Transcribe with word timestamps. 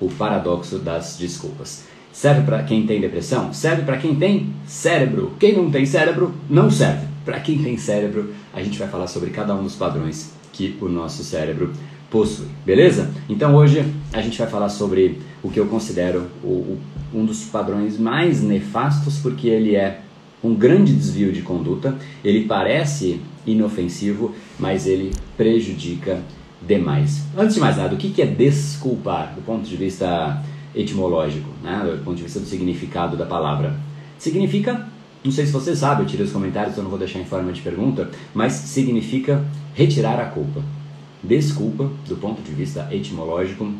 o 0.00 0.08
paradoxo 0.08 0.78
das 0.78 1.16
desculpas. 1.18 1.84
Serve 2.12 2.42
para 2.42 2.62
quem 2.62 2.86
tem 2.86 3.00
depressão? 3.00 3.52
Serve 3.52 3.82
para 3.82 3.98
quem 3.98 4.14
tem 4.14 4.52
cérebro. 4.66 5.32
Quem 5.38 5.54
não 5.54 5.70
tem 5.70 5.84
cérebro, 5.84 6.34
não 6.48 6.70
serve. 6.70 7.06
Para 7.24 7.40
quem 7.40 7.62
tem 7.62 7.76
cérebro, 7.76 8.32
a 8.54 8.62
gente 8.62 8.78
vai 8.78 8.88
falar 8.88 9.06
sobre 9.06 9.30
cada 9.30 9.54
um 9.54 9.62
dos 9.62 9.74
padrões 9.74 10.32
que 10.52 10.78
o 10.80 10.88
nosso 10.88 11.22
cérebro 11.22 11.72
possui, 12.10 12.46
beleza? 12.64 13.10
Então 13.28 13.54
hoje 13.54 13.84
a 14.12 14.22
gente 14.22 14.38
vai 14.38 14.46
falar 14.46 14.68
sobre 14.68 15.20
o 15.42 15.50
que 15.50 15.60
eu 15.60 15.66
considero 15.66 16.26
o, 16.42 16.48
o, 16.48 16.80
um 17.12 17.24
dos 17.24 17.44
padrões 17.44 17.98
mais 17.98 18.42
nefastos, 18.42 19.18
porque 19.18 19.48
ele 19.48 19.74
é 19.74 20.00
um 20.42 20.54
grande 20.54 20.94
desvio 20.94 21.32
de 21.32 21.42
conduta, 21.42 21.96
ele 22.24 22.44
parece 22.46 23.20
inofensivo, 23.46 24.34
mas 24.58 24.86
ele 24.86 25.12
prejudica 25.36 26.20
demais. 26.66 27.22
Antes 27.36 27.54
de 27.54 27.60
mais 27.60 27.76
nada, 27.76 27.94
o 27.94 27.98
que 27.98 28.20
é 28.20 28.26
desculpar 28.26 29.34
do 29.34 29.42
ponto 29.42 29.68
de 29.68 29.76
vista 29.76 30.42
etimológico, 30.74 31.48
né? 31.62 31.82
do 31.96 32.04
ponto 32.04 32.16
de 32.16 32.24
vista 32.24 32.40
do 32.40 32.46
significado 32.46 33.16
da 33.16 33.24
palavra? 33.24 33.78
Significa, 34.18 34.86
não 35.24 35.32
sei 35.32 35.46
se 35.46 35.52
você 35.52 35.74
sabe, 35.74 36.02
eu 36.02 36.06
tirei 36.06 36.26
os 36.26 36.32
comentários, 36.32 36.72
então 36.72 36.82
não 36.82 36.90
vou 36.90 36.98
deixar 36.98 37.20
em 37.20 37.24
forma 37.24 37.52
de 37.52 37.60
pergunta, 37.60 38.10
mas 38.34 38.52
significa 38.52 39.44
retirar 39.74 40.20
a 40.20 40.26
culpa. 40.26 40.62
Desculpa, 41.22 41.90
do 42.06 42.16
ponto 42.16 42.42
de 42.42 42.52
vista 42.52 42.88
etimológico, 42.90 43.70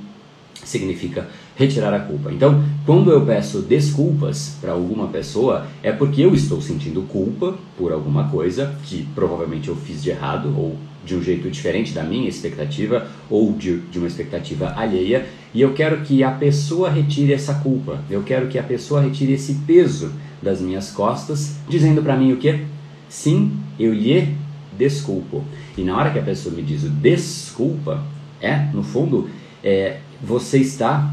significa 0.68 1.28
retirar 1.54 1.94
a 1.94 2.00
culpa. 2.00 2.32
Então, 2.32 2.62
quando 2.84 3.10
eu 3.10 3.24
peço 3.24 3.60
desculpas 3.62 4.56
para 4.60 4.72
alguma 4.72 5.08
pessoa, 5.08 5.66
é 5.82 5.92
porque 5.92 6.22
eu 6.22 6.34
estou 6.34 6.60
sentindo 6.60 7.02
culpa 7.02 7.54
por 7.78 7.92
alguma 7.92 8.28
coisa 8.28 8.74
que 8.84 9.06
provavelmente 9.14 9.68
eu 9.68 9.76
fiz 9.76 10.02
de 10.02 10.10
errado 10.10 10.54
ou 10.56 10.76
de 11.04 11.14
um 11.14 11.22
jeito 11.22 11.48
diferente 11.48 11.92
da 11.92 12.02
minha 12.02 12.28
expectativa 12.28 13.06
ou 13.30 13.52
de, 13.52 13.78
de 13.78 13.98
uma 13.98 14.08
expectativa 14.08 14.74
alheia, 14.76 15.24
e 15.54 15.60
eu 15.60 15.72
quero 15.72 16.02
que 16.02 16.24
a 16.24 16.32
pessoa 16.32 16.90
retire 16.90 17.32
essa 17.32 17.54
culpa. 17.54 18.00
Eu 18.10 18.22
quero 18.22 18.48
que 18.48 18.58
a 18.58 18.62
pessoa 18.62 19.00
retire 19.00 19.32
esse 19.32 19.54
peso 19.66 20.12
das 20.42 20.60
minhas 20.60 20.90
costas, 20.90 21.56
dizendo 21.68 22.02
para 22.02 22.16
mim 22.16 22.32
o 22.32 22.36
quê? 22.36 22.60
Sim, 23.08 23.52
eu 23.78 23.94
lhe 23.94 24.34
desculpo. 24.76 25.44
E 25.78 25.82
na 25.82 25.96
hora 25.96 26.10
que 26.10 26.18
a 26.18 26.22
pessoa 26.22 26.54
me 26.54 26.62
diz 26.62 26.82
o 26.82 26.90
desculpa, 26.90 28.02
é, 28.40 28.68
no 28.74 28.82
fundo, 28.82 29.30
é, 29.62 29.98
você 30.22 30.58
está 30.58 31.12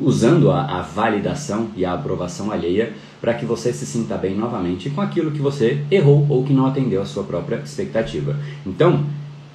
usando 0.00 0.50
a, 0.50 0.78
a, 0.78 0.82
validação 0.82 1.68
e 1.76 1.84
a 1.84 1.92
aprovação 1.92 2.50
alheia 2.50 2.92
para 3.20 3.34
que 3.34 3.44
você 3.44 3.72
se 3.72 3.86
sinta 3.86 4.16
bem 4.16 4.34
novamente 4.34 4.90
com 4.90 5.00
aquilo 5.00 5.30
que 5.30 5.40
você 5.40 5.84
errou 5.90 6.26
ou 6.28 6.44
que 6.44 6.52
não 6.52 6.66
atendeu 6.66 7.00
a 7.00 7.06
sua 7.06 7.24
própria 7.24 7.56
expectativa. 7.56 8.36
Então, 8.66 9.04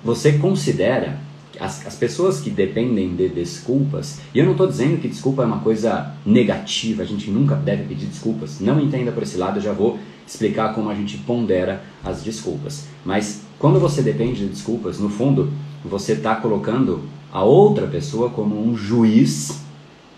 você 0.04 0.34
considera 0.34 1.20
as, 1.60 1.86
as 1.86 1.96
pessoas 1.96 2.40
que 2.40 2.50
dependem 2.50 3.16
de 3.16 3.28
desculpas, 3.28 4.22
e 4.34 4.40
eu 4.40 4.46
não 4.46 4.54
estou 4.54 4.68
dizendo 4.68 5.00
que 5.02 5.08
desculpa 5.08 5.44
é 5.44 5.46
uma 5.46 5.60
coisa 5.60 6.14
negativa, 6.26 7.04
a 7.04 7.06
gente 7.06 7.30
nunca 7.30 7.56
deve 7.56 7.84
pedir 7.84 8.06
desculpas, 8.06 8.60
não 8.60 8.80
entenda 8.80 9.12
por 9.12 9.24
esse 9.24 9.38
lado, 9.38 9.58
eu 9.58 9.64
já 9.64 9.74
vou 9.74 10.00
explicar 10.26 10.74
como 10.74 10.90
a 10.90 10.96
gente 10.96 11.18
pondera 11.18 11.84
as 12.04 12.24
desculpas. 12.24 12.88
Mas 13.04 13.42
quando 13.58 13.80
você 13.80 14.02
depende 14.02 14.40
de 14.40 14.48
desculpas, 14.48 15.00
no 15.00 15.10
fundo, 15.10 15.52
você 15.84 16.14
está 16.14 16.36
colocando 16.36 17.04
a 17.32 17.44
outra 17.44 17.88
pessoa 17.88 18.30
como 18.30 18.62
um 18.62 18.76
juiz 18.76 19.62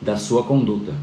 da 0.02 0.18
sua 0.18 0.44
conduta. 0.44 0.94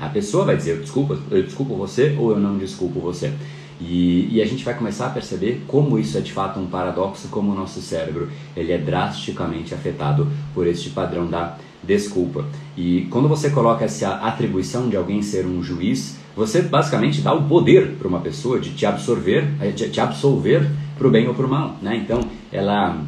A 0.00 0.08
pessoa 0.08 0.44
vai 0.44 0.56
dizer, 0.56 0.76
eu 0.76 0.80
desculpo, 0.80 1.18
eu 1.30 1.42
desculpo 1.42 1.74
você 1.74 2.16
ou 2.18 2.30
eu 2.30 2.38
não 2.38 2.56
desculpo 2.56 3.00
você. 3.00 3.32
E, 3.80 4.28
e, 4.32 4.42
a 4.42 4.46
gente 4.46 4.64
vai 4.64 4.74
começar 4.74 5.06
a 5.06 5.10
perceber 5.10 5.62
como 5.68 5.98
isso 5.98 6.18
é 6.18 6.20
de 6.20 6.32
fato 6.32 6.58
um 6.58 6.66
paradoxo, 6.66 7.28
como 7.28 7.52
o 7.52 7.54
nosso 7.54 7.80
cérebro 7.80 8.28
ele 8.56 8.72
é 8.72 8.78
drasticamente 8.78 9.72
afetado 9.72 10.26
por 10.52 10.66
este 10.66 10.90
padrão 10.90 11.28
da 11.28 11.56
desculpa. 11.82 12.44
E 12.76 13.06
quando 13.10 13.28
você 13.28 13.50
coloca 13.50 13.84
essa 13.84 14.16
atribuição 14.16 14.88
de 14.88 14.96
alguém 14.96 15.22
ser 15.22 15.46
um 15.46 15.62
juiz, 15.62 16.16
você 16.34 16.62
basicamente 16.62 17.20
dá 17.20 17.32
o 17.32 17.44
poder 17.44 17.96
para 17.98 18.08
uma 18.08 18.20
pessoa 18.20 18.58
de 18.58 18.70
te 18.70 18.84
absorver, 18.84 19.44
de 19.74 19.88
te 19.88 20.00
absolver 20.00 20.68
para 20.96 21.06
o 21.06 21.10
bem 21.10 21.28
ou 21.28 21.34
para 21.34 21.46
o 21.46 21.48
mal. 21.48 21.76
Né? 21.80 21.96
Então 21.96 22.20
ela, 22.52 23.00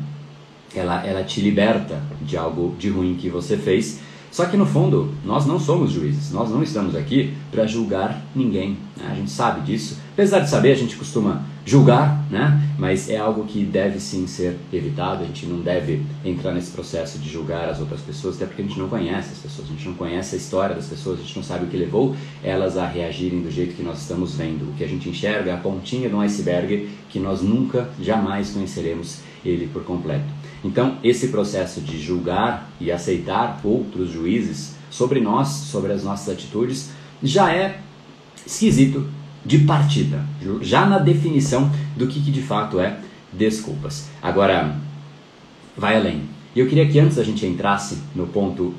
ela, 0.74 1.06
ela 1.06 1.24
te 1.24 1.40
liberta 1.40 2.02
de 2.20 2.36
algo 2.36 2.74
de 2.78 2.88
ruim 2.88 3.16
que 3.16 3.28
você 3.28 3.56
fez 3.56 4.00
só 4.30 4.46
que 4.46 4.56
no 4.56 4.64
fundo, 4.64 5.12
nós 5.24 5.44
não 5.44 5.58
somos 5.58 5.90
juízes, 5.90 6.30
nós 6.30 6.50
não 6.50 6.62
estamos 6.62 6.94
aqui 6.94 7.34
para 7.50 7.66
julgar 7.66 8.22
ninguém. 8.34 8.76
Né? 8.96 9.08
A 9.10 9.14
gente 9.14 9.30
sabe 9.30 9.60
disso. 9.62 9.98
Apesar 10.12 10.40
de 10.40 10.48
saber, 10.48 10.70
a 10.70 10.76
gente 10.76 10.94
costuma 10.94 11.42
julgar, 11.66 12.24
né? 12.30 12.62
mas 12.78 13.10
é 13.10 13.16
algo 13.16 13.44
que 13.44 13.64
deve 13.64 13.98
sim 13.98 14.28
ser 14.28 14.56
evitado. 14.72 15.24
A 15.24 15.26
gente 15.26 15.46
não 15.46 15.60
deve 15.60 16.02
entrar 16.24 16.52
nesse 16.52 16.70
processo 16.70 17.18
de 17.18 17.28
julgar 17.28 17.68
as 17.68 17.80
outras 17.80 18.00
pessoas, 18.02 18.36
até 18.36 18.46
porque 18.46 18.62
a 18.62 18.64
gente 18.64 18.78
não 18.78 18.88
conhece 18.88 19.32
as 19.32 19.38
pessoas, 19.38 19.68
a 19.68 19.72
gente 19.72 19.88
não 19.88 19.94
conhece 19.94 20.36
a 20.36 20.38
história 20.38 20.76
das 20.76 20.86
pessoas, 20.86 21.18
a 21.18 21.22
gente 21.22 21.36
não 21.36 21.42
sabe 21.42 21.64
o 21.64 21.68
que 21.68 21.76
levou 21.76 22.14
elas 22.42 22.78
a 22.78 22.86
reagirem 22.86 23.42
do 23.42 23.50
jeito 23.50 23.74
que 23.74 23.82
nós 23.82 24.00
estamos 24.00 24.36
vendo. 24.36 24.70
O 24.70 24.74
que 24.74 24.84
a 24.84 24.88
gente 24.88 25.08
enxerga 25.08 25.50
é 25.50 25.54
a 25.54 25.58
pontinha 25.58 26.08
de 26.08 26.14
um 26.14 26.20
iceberg 26.20 26.88
que 27.08 27.18
nós 27.18 27.42
nunca, 27.42 27.90
jamais 28.00 28.50
conheceremos 28.50 29.18
ele 29.44 29.68
por 29.72 29.82
completo. 29.82 30.40
Então, 30.62 30.98
esse 31.02 31.28
processo 31.28 31.80
de 31.80 31.98
julgar 31.98 32.70
e 32.78 32.92
aceitar 32.92 33.60
outros 33.64 34.10
juízes 34.20 34.74
sobre 34.90 35.20
nós, 35.20 35.48
sobre 35.48 35.92
as 35.92 36.04
nossas 36.04 36.28
atitudes, 36.28 36.90
já 37.22 37.52
é 37.52 37.80
esquisito 38.46 39.08
de 39.44 39.60
partida, 39.60 40.24
já 40.60 40.84
na 40.84 40.98
definição 40.98 41.70
do 41.96 42.06
que, 42.06 42.20
que 42.20 42.30
de 42.30 42.42
fato 42.42 42.78
é 42.78 43.00
desculpas. 43.32 44.08
Agora, 44.20 44.76
vai 45.76 45.96
além. 45.96 46.22
E 46.54 46.60
eu 46.60 46.68
queria 46.68 46.88
que 46.88 46.98
antes 46.98 47.18
a 47.18 47.24
gente 47.24 47.46
entrasse 47.46 47.98
no 48.14 48.26
ponto 48.26 48.74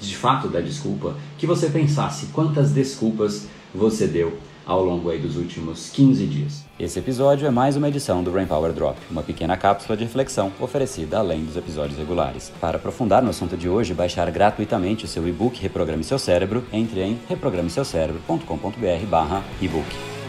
de 0.00 0.16
fato 0.16 0.48
da 0.48 0.60
desculpa, 0.60 1.16
que 1.36 1.46
você 1.46 1.68
pensasse 1.68 2.26
quantas 2.26 2.72
desculpas 2.72 3.48
você 3.74 4.06
deu 4.06 4.38
ao 4.70 4.82
longo 4.84 5.10
aí 5.10 5.18
dos 5.18 5.36
últimos 5.36 5.90
15 5.90 6.26
dias. 6.26 6.64
Esse 6.78 7.00
episódio 7.00 7.44
é 7.44 7.50
mais 7.50 7.76
uma 7.76 7.88
edição 7.88 8.22
do 8.22 8.30
Brain 8.30 8.46
Power 8.46 8.72
Drop, 8.72 8.96
uma 9.10 9.20
pequena 9.20 9.56
cápsula 9.56 9.96
de 9.96 10.04
reflexão 10.04 10.52
oferecida 10.60 11.18
além 11.18 11.44
dos 11.44 11.56
episódios 11.56 11.98
regulares. 11.98 12.52
Para 12.60 12.76
aprofundar 12.76 13.20
no 13.20 13.30
assunto 13.30 13.56
de 13.56 13.68
hoje 13.68 13.92
baixar 13.92 14.30
gratuitamente 14.30 15.04
o 15.04 15.08
seu 15.08 15.26
e-book 15.26 15.60
Reprograme 15.60 16.04
Seu 16.04 16.20
Cérebro, 16.20 16.64
entre 16.72 17.00
em 17.00 17.18
reprogrameseucerebro.com.br/ebook. 17.28 20.19